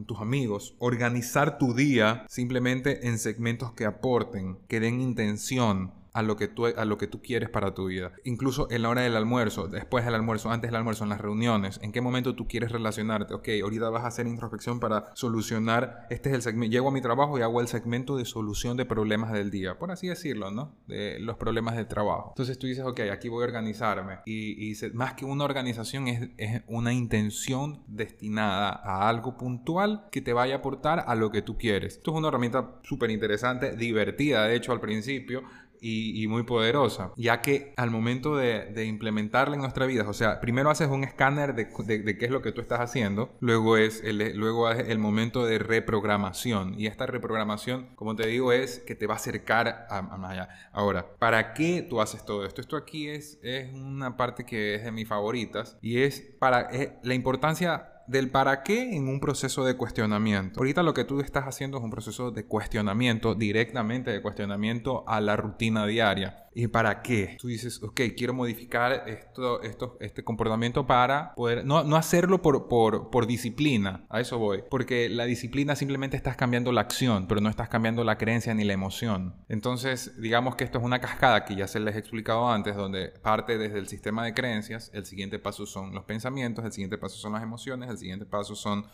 tus 0.06 0.20
amigos. 0.20 0.76
Organizar 0.80 1.58
tu 1.58 1.74
día 1.74 2.26
simplemente 2.28 3.08
en 3.08 3.18
segmentos 3.18 3.72
que 3.72 3.86
aporten, 3.86 4.60
que 4.68 4.82
den 4.82 5.00
intención 5.00 6.03
a 6.14 6.22
lo 6.22 6.36
que 6.38 6.48
tú, 6.48 6.68
a 6.68 6.86
lo 6.86 6.98
que 6.98 7.08
tú 7.08 7.22
quieres 7.22 7.50
para 7.50 7.74
tu 7.74 7.88
vida. 7.88 8.12
Incluso 8.24 8.68
en 8.72 8.84
la 8.84 8.90
hora 8.90 9.02
del 9.02 9.16
almuerzo, 9.16 9.68
después 9.68 10.06
del 10.06 10.16
almuerzo, 10.16 10.52
antes 10.52 10.70
del 10.70 10.76
almuerzo, 10.76 11.04
en 11.04 11.10
las 11.10 11.20
reuniones, 11.20 11.80
en 11.82 11.92
qué 11.92 12.02
momento 12.02 12.36
tú 12.36 12.48
quieres 12.48 12.72
relacionarte. 12.72 13.34
Ok, 13.34 13.50
ahorita 13.62 13.90
vas 13.90 14.04
a 14.04 14.08
hacer 14.08 14.28
introspección 14.28 14.80
para 14.80 15.12
solucionar, 15.16 16.08
este 16.10 16.30
es 16.30 16.36
el 16.36 16.42
segmento, 16.42 16.72
llego 16.72 16.90
a 16.90 16.92
mi 16.92 17.02
trabajo 17.02 17.38
y 17.38 17.42
hago 17.42 17.62
el 17.62 17.68
segmento 17.68 18.16
de 18.18 18.26
solución 18.26 18.78
de 18.78 18.86
problemas 18.86 19.32
del 19.34 19.50
día, 19.50 19.78
por 19.78 19.92
así 19.92 20.08
decirlo, 20.08 20.52
¿no? 20.52 20.76
De 20.88 21.20
los 21.20 21.38
problemas 21.38 21.76
del 21.76 21.88
trabajo. 21.88 22.30
Entonces 22.30 22.60
tú 22.60 22.68
dices, 22.68 22.86
ok, 22.86 23.02
aquí 23.12 23.30
voy 23.30 23.44
a 23.44 23.48
organizarme. 23.48 24.20
Y, 24.26 24.72
y 24.72 24.76
más 24.94 25.16
que 25.16 25.26
una 25.26 25.44
organización 25.46 26.08
es, 26.08 26.30
es 26.38 26.62
una 26.68 26.94
intención 26.94 27.84
destinada 27.88 28.70
a 28.70 29.10
algo 29.10 29.38
puntual 29.38 30.08
que 30.12 30.22
te 30.22 30.34
vaya 30.34 30.56
a 30.56 30.58
aportar 30.60 31.04
a 31.08 31.16
lo 31.16 31.32
que 31.32 31.42
tú 31.42 31.58
quieres. 31.58 31.98
Esto 31.98 32.12
es 32.12 32.18
una 32.18 32.28
herramienta 32.28 32.80
súper 32.84 33.10
interesante, 33.10 33.76
divertida, 33.76 34.46
de 34.46 34.56
hecho, 34.56 34.72
al 34.72 34.80
principio 34.80 35.44
y, 35.84 36.28
muy 36.28 36.44
poderosa, 36.44 37.12
ya 37.18 37.42
que 37.42 37.74
al 37.76 37.92
momento 37.92 38.38
de, 38.38 38.86
implementarla 38.86 39.56
en 39.56 39.62
nuestra 39.62 39.86
vida, 39.86 40.08
o 40.08 40.14
sea, 40.14 40.40
primero 40.40 40.70
haces 40.70 40.90
un 40.90 41.04
escáner 41.04 41.56
de, 41.56 41.70
qué 42.18 42.26
es 42.26 42.32
lo 42.32 42.42
que 42.42 42.52
tú 42.52 42.62
estás 42.62 42.80
haciendo, 42.80 43.32
luego 43.40 43.78
es 43.78 44.02
el, 44.04 44.38
luego 44.38 44.70
es 44.72 44.88
el 44.88 45.00
momento 45.00 45.46
de 45.46 45.60
reprogramación 45.60 46.80
y 46.80 46.88
esta 46.88 47.06
reprogramación, 47.06 47.88
como 47.96 48.16
te 48.16 48.28
digo, 48.28 48.54
es 48.54 48.80
que 48.80 48.96
te 48.96 49.08
va 49.08 49.16
a 49.16 49.18
acercar 49.18 49.88
a, 49.90 50.02
más 50.02 50.32
allá. 50.32 50.50
Ahora, 50.72 51.06
¿para 51.20 51.54
qué 51.54 51.86
tú 51.88 52.02
haces 52.02 52.26
todo 52.26 52.46
esto? 52.46 52.62
Esto 52.62 52.78
aquí 52.78 53.10
es, 53.10 53.40
es 53.44 53.74
una 53.74 54.16
parte 54.16 54.46
que 54.46 54.76
es 54.76 54.84
de 54.84 54.92
mis 54.92 55.08
favoritas 55.08 55.78
y 55.82 56.02
es 56.02 56.22
para 56.40 56.70
la 57.04 57.14
importancia 57.14 57.93
del 58.08 58.30
para 58.30 58.64
qué 58.64 58.96
en 58.96 59.08
un 59.08 59.20
proceso 59.20 59.66
de 59.66 59.76
cuestionamiento. 59.76 60.60
Ahorita 60.60 60.84
lo 60.84 60.94
que 60.94 61.04
tú 61.04 61.20
estás 61.20 61.46
haciendo 61.46 61.78
es 61.78 61.84
un 61.84 61.92
proceso 61.92 62.32
de 62.32 62.46
cuestionamiento, 62.46 63.36
directamente 63.36 64.12
de 64.12 64.22
cuestionamiento 64.22 65.04
a 65.08 65.22
la 65.22 65.36
rutina 65.36 65.86
diaria. 65.86 66.43
¿Y 66.56 66.68
para 66.68 67.02
qué? 67.02 67.38
Tú 67.40 67.48
dices, 67.48 67.82
ok, 67.82 68.02
quiero 68.16 68.34
modificar 68.34 69.06
esto, 69.08 69.62
este 70.00 70.24
comportamiento 70.24 70.86
para 70.86 71.34
poder, 71.36 71.66
no, 71.66 71.84
no 71.84 71.96
hacerlo 71.96 72.42
por, 72.42 72.68
por, 72.68 73.10
por, 73.10 73.28
disciplina, 73.28 74.06
a 74.10 74.20
eso 74.20 74.38
voy, 74.38 74.64
porque 74.70 75.10
la 75.10 75.26
disciplina 75.26 75.76
simplemente 75.76 76.18
estás 76.18 76.36
cambiando 76.36 76.72
la 76.72 76.82
acción, 76.82 77.28
pero 77.28 77.42
no 77.42 77.50
estás 77.50 77.70
cambiando 77.70 78.04
la 78.04 78.18
creencia 78.18 78.54
ni 78.54 78.64
la 78.64 78.74
emoción. 78.74 79.36
Entonces, 79.50 80.20
digamos 80.22 80.56
que 80.56 80.64
esto 80.64 80.78
es 80.78 80.84
una 80.84 81.00
cascada 81.00 81.46
que 81.46 81.56
ya 81.56 81.68
se 81.68 81.80
les 81.80 81.96
he 81.96 82.00
explicado 82.00 82.50
antes, 82.50 82.76
donde 82.76 83.10
parte 83.10 83.58
desde 83.58 83.80
el 83.80 83.88
sistema 83.88 84.26
de 84.26 84.34
creencias, 84.34 84.92
el 84.94 85.06
siguiente 85.06 85.40
paso 85.40 85.66
son 85.66 85.94
los 85.94 86.04
pensamientos, 86.04 86.66
el 86.66 86.72
siguiente 86.72 86.98
paso 86.98 87.18
son 87.18 87.34
las 87.34 87.44
emociones, 87.44 87.90
el 87.90 87.98
siguiente 87.98 88.26
paso 88.26 88.56
son 88.56 88.86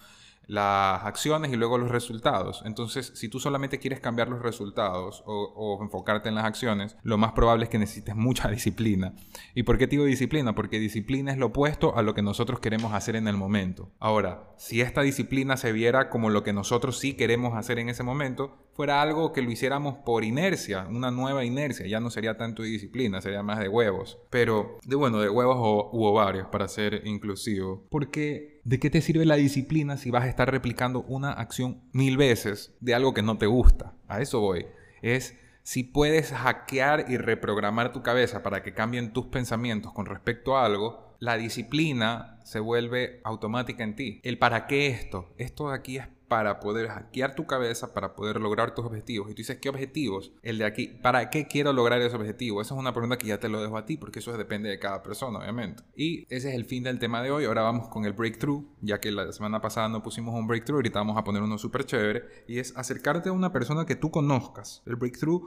las 0.49 1.05
acciones 1.05 1.53
y 1.53 1.55
luego 1.55 1.77
los 1.77 1.91
resultados. 1.91 2.63
Entonces, 2.65 3.11
si 3.13 3.29
tú 3.29 3.39
solamente 3.39 3.77
quieres 3.77 3.99
cambiar 3.99 4.29
los 4.29 4.41
resultados 4.41 5.21
o, 5.27 5.77
enfocarte 5.79 6.27
en 6.27 6.35
las 6.35 6.45
acciones, 6.45 6.97
lo 7.03 7.19
más 7.19 7.33
probable 7.33 7.65
es 7.65 7.69
que 7.69 7.77
necesites 7.77 8.15
mucha 8.17 8.49
disciplina. 8.49 9.13
¿Y 9.53 9.61
por 9.61 9.77
qué 9.77 9.85
digo 9.85 10.05
disciplina? 10.05 10.55
Porque 10.55 10.79
disciplina 10.79 11.31
es 11.31 11.37
lo 11.37 11.47
opuesto 11.47 11.95
a 11.95 12.01
lo 12.01 12.15
que 12.15 12.23
nosotros 12.23 12.59
queremos 12.59 12.93
hacer 12.93 13.15
en 13.15 13.27
el 13.27 13.37
momento. 13.37 13.91
Ahora, 13.99 14.49
si 14.57 14.81
esta 14.81 15.03
disciplina 15.03 15.55
se 15.55 15.71
viera 15.71 16.09
como 16.09 16.31
lo 16.31 16.43
que 16.43 16.51
nosotros 16.51 16.97
sí 16.97 17.13
queremos 17.13 17.55
hacer 17.55 17.77
en 17.77 17.89
ese 17.89 18.01
momento, 18.01 18.57
fuera 18.73 19.01
algo 19.01 19.33
que 19.33 19.41
lo 19.41 19.51
hiciéramos 19.51 19.97
por 20.05 20.23
inercia, 20.23 20.87
una 20.89 21.11
nueva 21.11 21.45
inercia, 21.45 21.85
ya 21.85 21.99
no 21.99 22.09
sería 22.09 22.37
tanto 22.37 22.63
disciplina, 22.63 23.21
sería 23.21 23.43
más 23.43 23.59
de 23.59 23.67
huevos. 23.67 24.17
Pero, 24.29 24.79
de 24.83 24.95
bueno, 24.95 25.19
de 25.19 25.29
huevos 25.29 25.57
o, 25.59 25.89
u 25.93 26.05
ovarios, 26.05 26.47
para 26.47 26.67
ser 26.67 27.05
inclusivo. 27.05 27.85
Porque, 27.91 28.58
¿de 28.69 28.79
qué 28.79 28.91
te 28.91 29.01
sirve 29.01 29.25
la 29.25 29.35
disciplina 29.35 29.97
si 29.97 30.11
vas 30.11 30.25
a 30.25 30.29
estar 30.29 30.51
replicando 30.51 31.01
una 31.07 31.31
acción 31.31 31.81
mil 31.91 32.17
veces 32.17 32.77
de 32.81 32.93
algo 32.93 33.15
que 33.15 33.23
no 33.23 33.39
te 33.39 33.47
gusta? 33.47 33.95
A 34.07 34.21
eso 34.21 34.41
voy. 34.41 34.67
Es 35.01 35.35
si 35.63 35.83
puedes 35.83 36.31
hackear 36.31 37.05
y 37.09 37.17
reprogramar 37.17 37.91
tu 37.91 38.03
cabeza 38.03 38.43
para 38.43 38.61
que 38.61 38.75
cambien 38.75 39.11
tus 39.11 39.25
pensamientos 39.25 39.91
con 39.91 40.05
respecto 40.05 40.55
a 40.55 40.65
algo, 40.65 41.15
la 41.17 41.35
disciplina 41.35 42.37
se 42.43 42.59
vuelve 42.59 43.21
automática 43.23 43.83
en 43.83 43.95
ti. 43.95 44.21
El 44.23 44.37
para 44.37 44.67
qué 44.67 44.85
esto. 44.85 45.33
Esto 45.39 45.71
aquí 45.71 45.97
es 45.97 46.07
para 46.29 46.59
poder 46.59 46.87
hackear 46.87 47.35
tu 47.35 47.45
cabeza, 47.45 47.93
para 47.93 48.15
poder 48.15 48.39
lograr 48.39 48.73
tus 48.73 48.85
objetivos. 48.85 49.29
Y 49.29 49.33
tú 49.33 49.39
dices, 49.39 49.57
¿qué 49.57 49.67
objetivos? 49.67 50.31
El 50.43 50.59
de 50.59 50.65
aquí, 50.65 50.87
¿para 50.87 51.29
qué 51.29 51.47
quiero 51.47 51.73
lograr 51.73 52.01
ese 52.01 52.15
objetivo? 52.15 52.61
Esa 52.61 52.75
es 52.75 52.79
una 52.79 52.93
pregunta 52.93 53.17
que 53.17 53.27
ya 53.27 53.39
te 53.39 53.49
lo 53.49 53.61
dejo 53.61 53.77
a 53.77 53.85
ti, 53.85 53.97
porque 53.97 54.19
eso 54.19 54.37
depende 54.37 54.69
de 54.69 54.79
cada 54.79 55.03
persona, 55.03 55.39
obviamente. 55.39 55.83
Y 55.95 56.23
ese 56.33 56.49
es 56.49 56.55
el 56.55 56.65
fin 56.65 56.83
del 56.83 56.99
tema 56.99 57.21
de 57.21 57.31
hoy. 57.31 57.45
Ahora 57.45 57.63
vamos 57.63 57.89
con 57.89 58.05
el 58.05 58.13
breakthrough, 58.13 58.63
ya 58.81 58.99
que 59.01 59.11
la 59.11 59.31
semana 59.33 59.59
pasada 59.59 59.89
no 59.89 60.03
pusimos 60.03 60.35
un 60.35 60.47
breakthrough, 60.47 60.77
ahorita 60.77 60.99
vamos 60.99 61.17
a 61.17 61.23
poner 61.23 61.41
uno 61.41 61.57
súper 61.57 61.85
chévere, 61.85 62.23
y 62.47 62.59
es 62.59 62.77
acercarte 62.77 63.29
a 63.29 63.33
una 63.33 63.51
persona 63.51 63.85
que 63.85 63.95
tú 63.95 64.11
conozcas. 64.11 64.83
El 64.85 64.95
breakthrough 64.95 65.43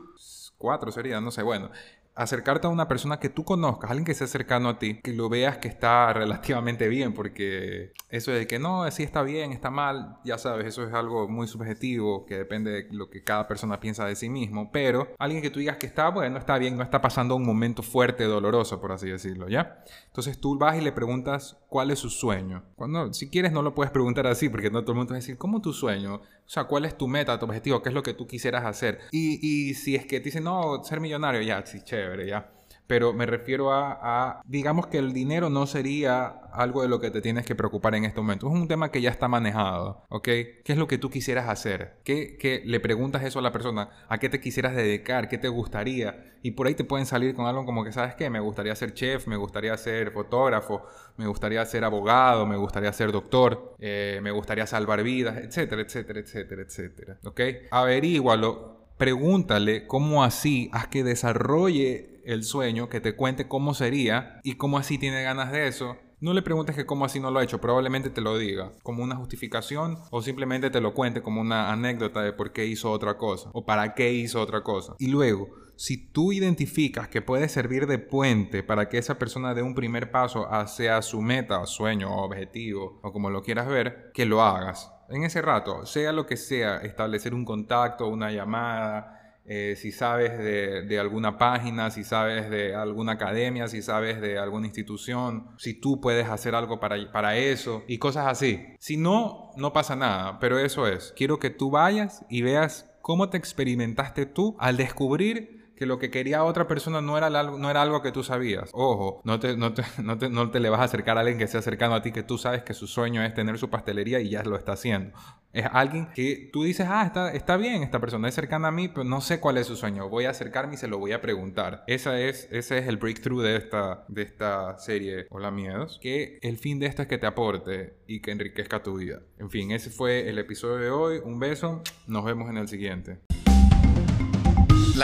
4 0.58 0.92
sería, 0.92 1.20
no 1.20 1.30
sé, 1.30 1.42
bueno, 1.42 1.70
acercarte 2.14 2.66
a 2.66 2.70
una 2.70 2.88
persona 2.88 3.18
que 3.18 3.28
tú 3.28 3.44
conozcas, 3.44 3.90
alguien 3.90 4.04
que 4.04 4.14
sea 4.14 4.26
cercano 4.26 4.68
a 4.68 4.78
ti, 4.78 5.00
que 5.00 5.12
lo 5.12 5.28
veas 5.28 5.58
que 5.58 5.68
está 5.68 6.12
relativamente 6.12 6.88
bien, 6.88 7.14
porque 7.14 7.92
eso 8.08 8.30
de 8.32 8.46
que 8.46 8.58
no, 8.58 8.90
si 8.90 9.02
está 9.02 9.22
bien, 9.22 9.52
está 9.52 9.70
mal, 9.70 10.18
ya 10.24 10.38
sabes, 10.38 10.66
eso 10.66 10.86
es 10.86 10.92
algo 10.92 11.28
muy 11.28 11.46
subjetivo, 11.46 12.26
que 12.26 12.36
depende 12.36 12.70
de 12.70 12.88
lo 12.90 13.08
que 13.08 13.22
cada 13.22 13.48
persona 13.48 13.80
piensa 13.80 14.04
de 14.04 14.16
sí 14.16 14.28
mismo, 14.28 14.70
pero 14.72 15.08
alguien 15.18 15.42
que 15.42 15.50
tú 15.50 15.60
digas 15.60 15.76
que 15.78 15.86
está, 15.86 16.10
bueno, 16.10 16.38
está 16.38 16.58
bien, 16.58 16.76
no 16.76 16.82
está 16.82 17.00
pasando 17.00 17.36
un 17.36 17.44
momento 17.44 17.82
fuerte, 17.82 18.24
doloroso, 18.24 18.80
por 18.80 18.92
así 18.92 19.08
decirlo, 19.08 19.48
¿ya? 19.48 19.82
Entonces 20.06 20.38
tú 20.38 20.58
vas 20.58 20.76
y 20.76 20.80
le 20.80 20.92
preguntas 20.92 21.58
cuál 21.68 21.90
es 21.90 21.98
su 21.98 22.10
sueño. 22.10 22.64
Cuando, 22.76 23.12
si 23.12 23.30
quieres, 23.30 23.52
no 23.52 23.62
lo 23.62 23.74
puedes 23.74 23.90
preguntar 23.90 24.26
así, 24.26 24.48
porque 24.48 24.70
no 24.70 24.82
todo 24.82 24.92
el 24.92 24.98
mundo 24.98 25.12
va 25.12 25.16
a 25.16 25.20
decir, 25.20 25.38
¿cómo 25.38 25.60
tu 25.60 25.72
sueño? 25.72 26.20
O 26.52 26.54
sea, 26.54 26.64
¿cuál 26.64 26.84
es 26.84 26.98
tu 26.98 27.08
meta, 27.08 27.38
tu 27.38 27.46
objetivo? 27.46 27.80
¿Qué 27.80 27.88
es 27.88 27.94
lo 27.94 28.02
que 28.02 28.12
tú 28.12 28.26
quisieras 28.26 28.66
hacer? 28.66 29.00
Y, 29.10 29.70
y 29.70 29.72
si 29.72 29.96
es 29.96 30.04
que 30.04 30.20
te 30.20 30.24
dicen, 30.24 30.44
no, 30.44 30.84
ser 30.84 31.00
millonario, 31.00 31.40
ya, 31.40 31.64
sí, 31.64 31.80
chévere, 31.80 32.26
ya 32.26 32.46
pero 32.92 33.14
me 33.14 33.24
refiero 33.24 33.72
a, 33.72 34.42
digamos 34.44 34.86
que 34.86 34.98
el 34.98 35.14
dinero 35.14 35.48
no 35.48 35.66
sería 35.66 36.26
algo 36.52 36.82
de 36.82 36.88
lo 36.88 37.00
que 37.00 37.10
te 37.10 37.22
tienes 37.22 37.46
que 37.46 37.54
preocupar 37.54 37.94
en 37.94 38.04
este 38.04 38.20
momento. 38.20 38.48
Es 38.48 38.52
un 38.52 38.68
tema 38.68 38.90
que 38.90 39.00
ya 39.00 39.08
está 39.08 39.28
manejado, 39.28 40.04
¿ok? 40.10 40.24
¿Qué 40.24 40.62
es 40.66 40.76
lo 40.76 40.86
que 40.86 40.98
tú 40.98 41.08
quisieras 41.08 41.48
hacer? 41.48 41.94
¿Qué, 42.04 42.36
qué 42.38 42.60
le 42.66 42.80
preguntas 42.80 43.24
eso 43.24 43.38
a 43.38 43.42
la 43.42 43.50
persona? 43.50 43.88
¿A 44.10 44.18
qué 44.18 44.28
te 44.28 44.42
quisieras 44.42 44.76
dedicar? 44.76 45.30
¿Qué 45.30 45.38
te 45.38 45.48
gustaría? 45.48 46.34
Y 46.42 46.50
por 46.50 46.66
ahí 46.66 46.74
te 46.74 46.84
pueden 46.84 47.06
salir 47.06 47.34
con 47.34 47.46
algo 47.46 47.64
como 47.64 47.82
que, 47.82 47.92
¿sabes 47.92 48.14
qué? 48.14 48.28
Me 48.28 48.40
gustaría 48.40 48.76
ser 48.76 48.92
chef, 48.92 49.26
me 49.26 49.36
gustaría 49.36 49.74
ser 49.78 50.10
fotógrafo, 50.12 50.84
me 51.16 51.26
gustaría 51.26 51.64
ser 51.64 51.84
abogado, 51.84 52.44
me 52.44 52.58
gustaría 52.58 52.92
ser 52.92 53.10
doctor, 53.10 53.74
eh, 53.78 54.20
me 54.22 54.32
gustaría 54.32 54.66
salvar 54.66 55.02
vidas, 55.02 55.38
etcétera, 55.38 55.80
etcétera, 55.80 56.20
etcétera, 56.20 56.60
etcétera, 56.60 57.18
¿ok? 57.24 57.40
Averígualo 57.70 58.82
pregúntale 58.98 59.88
cómo 59.88 60.22
así 60.22 60.70
haz 60.72 60.86
que 60.86 61.02
desarrolle 61.02 62.11
el 62.24 62.44
sueño, 62.44 62.88
que 62.88 63.00
te 63.00 63.16
cuente 63.16 63.48
cómo 63.48 63.74
sería 63.74 64.40
y 64.42 64.54
cómo 64.54 64.78
así 64.78 64.98
tiene 64.98 65.22
ganas 65.22 65.52
de 65.52 65.66
eso. 65.66 65.96
No 66.20 66.34
le 66.34 66.42
preguntes 66.42 66.76
que 66.76 66.86
cómo 66.86 67.04
así 67.04 67.18
no 67.18 67.32
lo 67.32 67.40
ha 67.40 67.42
hecho, 67.42 67.60
probablemente 67.60 68.08
te 68.08 68.20
lo 68.20 68.38
diga 68.38 68.70
como 68.84 69.02
una 69.02 69.16
justificación 69.16 69.98
o 70.10 70.22
simplemente 70.22 70.70
te 70.70 70.80
lo 70.80 70.94
cuente 70.94 71.20
como 71.20 71.40
una 71.40 71.72
anécdota 71.72 72.22
de 72.22 72.32
por 72.32 72.52
qué 72.52 72.64
hizo 72.64 72.92
otra 72.92 73.18
cosa 73.18 73.50
o 73.52 73.64
para 73.64 73.94
qué 73.94 74.12
hizo 74.12 74.40
otra 74.40 74.62
cosa. 74.62 74.94
Y 75.00 75.08
luego, 75.08 75.48
si 75.74 75.96
tú 75.96 76.32
identificas 76.32 77.08
que 77.08 77.22
puede 77.22 77.48
servir 77.48 77.88
de 77.88 77.98
puente 77.98 78.62
para 78.62 78.88
que 78.88 78.98
esa 78.98 79.18
persona 79.18 79.52
dé 79.52 79.62
un 79.62 79.74
primer 79.74 80.12
paso 80.12 80.46
hacia 80.48 81.02
su 81.02 81.20
meta, 81.22 81.66
sueño 81.66 82.14
o 82.14 82.24
objetivo 82.24 83.00
o 83.02 83.12
como 83.12 83.28
lo 83.28 83.42
quieras 83.42 83.66
ver, 83.66 84.12
que 84.14 84.24
lo 84.24 84.42
hagas 84.42 84.92
en 85.08 85.24
ese 85.24 85.42
rato, 85.42 85.84
sea 85.86 86.12
lo 86.12 86.26
que 86.26 86.36
sea, 86.36 86.78
establecer 86.78 87.34
un 87.34 87.44
contacto, 87.44 88.06
una 88.06 88.30
llamada, 88.30 89.21
eh, 89.44 89.74
si 89.76 89.90
sabes 89.90 90.38
de, 90.38 90.98
alguna 90.98 91.36
página, 91.36 91.90
si 91.90 92.04
sabes 92.04 92.48
de 92.48 92.74
alguna 92.74 93.12
academia, 93.12 93.66
si 93.68 93.82
sabes 93.82 94.20
de 94.20 94.38
alguna 94.38 94.66
institución, 94.66 95.48
si 95.58 95.74
tú 95.74 96.00
puedes 96.00 96.28
hacer 96.28 96.54
algo 96.54 96.78
para, 96.78 97.10
para 97.10 97.36
eso 97.36 97.82
y 97.88 97.98
cosas 97.98 98.26
así. 98.26 98.64
Si 98.78 98.96
no, 98.96 99.50
no 99.56 99.72
pasa 99.72 99.96
nada, 99.96 100.38
pero 100.38 100.58
eso 100.58 100.86
es. 100.86 101.12
Quiero 101.16 101.38
que 101.38 101.50
tú 101.50 101.70
vayas 101.70 102.24
y 102.28 102.42
veas 102.42 102.90
cómo 103.00 103.30
te 103.30 103.36
experimentaste 103.36 104.26
tú 104.26 104.56
al 104.58 104.76
descubrir 104.76 105.61
que 105.82 105.86
lo 105.86 105.98
que 105.98 106.12
quería 106.12 106.44
otra 106.44 106.68
persona 106.68 107.00
no 107.00 107.18
era, 107.18 107.28
no 107.28 107.68
era 107.68 107.82
algo 107.82 108.02
que 108.02 108.12
tú 108.12 108.22
sabías. 108.22 108.70
Ojo, 108.72 109.20
no 109.24 109.40
te, 109.40 109.56
no, 109.56 109.74
te, 109.74 109.82
no, 110.00 110.16
te, 110.16 110.28
no 110.28 110.48
te 110.48 110.60
le 110.60 110.70
vas 110.70 110.78
a 110.78 110.84
acercar 110.84 111.16
a 111.16 111.22
alguien 111.22 111.38
que 111.38 111.48
sea 111.48 111.60
cercano 111.60 111.96
a 111.96 112.02
ti 112.02 112.12
que 112.12 112.22
tú 112.22 112.38
sabes 112.38 112.62
que 112.62 112.72
su 112.72 112.86
sueño 112.86 113.20
es 113.24 113.34
tener 113.34 113.58
su 113.58 113.68
pastelería 113.68 114.20
y 114.20 114.30
ya 114.30 114.44
lo 114.44 114.54
está 114.54 114.74
haciendo. 114.74 115.10
Es 115.52 115.66
alguien 115.72 116.06
que 116.14 116.50
tú 116.52 116.62
dices, 116.62 116.86
ah, 116.88 117.02
está, 117.04 117.32
está 117.32 117.56
bien, 117.56 117.82
esta 117.82 117.98
persona 117.98 118.28
es 118.28 118.34
cercana 118.36 118.68
a 118.68 118.70
mí, 118.70 118.86
pero 118.86 119.02
no 119.02 119.20
sé 119.20 119.40
cuál 119.40 119.58
es 119.58 119.66
su 119.66 119.74
sueño. 119.74 120.08
Voy 120.08 120.26
a 120.26 120.30
acercarme 120.30 120.74
y 120.74 120.76
se 120.76 120.86
lo 120.86 120.98
voy 120.98 121.10
a 121.10 121.20
preguntar. 121.20 121.82
Esa 121.88 122.20
es, 122.20 122.46
ese 122.52 122.78
es 122.78 122.86
el 122.86 122.96
breakthrough 122.96 123.42
de 123.42 123.56
esta, 123.56 124.04
de 124.06 124.22
esta 124.22 124.78
serie 124.78 125.26
Hola 125.30 125.50
Miedos. 125.50 125.98
Que 126.00 126.38
el 126.42 126.58
fin 126.58 126.78
de 126.78 126.86
esto 126.86 127.02
es 127.02 127.08
que 127.08 127.18
te 127.18 127.26
aporte 127.26 127.96
y 128.06 128.20
que 128.20 128.30
enriquezca 128.30 128.84
tu 128.84 128.98
vida. 128.98 129.20
En 129.40 129.50
fin, 129.50 129.72
ese 129.72 129.90
fue 129.90 130.28
el 130.28 130.38
episodio 130.38 130.76
de 130.76 130.90
hoy. 130.90 131.20
Un 131.24 131.40
beso. 131.40 131.82
Nos 132.06 132.24
vemos 132.24 132.48
en 132.48 132.58
el 132.58 132.68
siguiente. 132.68 133.18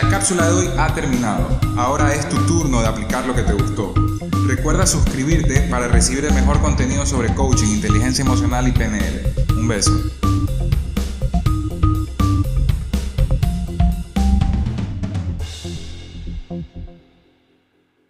La 0.01 0.09
cápsula 0.11 0.47
de 0.47 0.53
hoy 0.53 0.71
ha 0.79 0.95
terminado. 0.95 1.59
Ahora 1.77 2.15
es 2.15 2.29
tu 2.29 2.37
turno 2.47 2.81
de 2.81 2.87
aplicar 2.87 3.27
lo 3.27 3.35
que 3.35 3.43
te 3.43 3.53
gustó. 3.53 3.93
Recuerda 4.47 4.87
suscribirte 4.87 5.63
para 5.63 5.89
recibir 5.89 6.25
el 6.25 6.35
mejor 6.35 6.61
contenido 6.61 7.05
sobre 7.05 7.35
coaching, 7.35 7.67
inteligencia 7.67 8.23
emocional 8.23 8.69
y 8.69 8.73
PNL. 8.73 9.35
Un 9.57 9.67
beso. 9.67 9.91